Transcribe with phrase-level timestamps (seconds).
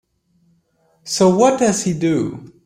[1.03, 2.51] So what does he do?